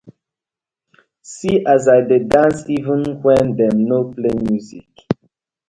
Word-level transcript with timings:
See 1.31 1.55
as 1.73 1.83
I 1.95 1.99
dey 2.09 2.21
dance 2.33 2.59
even 2.77 3.01
wen 3.23 3.45
dem 3.57 3.75
no 3.89 3.97
play 4.13 4.33
music. 4.49 4.91